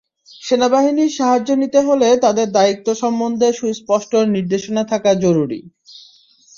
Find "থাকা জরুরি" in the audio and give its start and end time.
4.91-5.59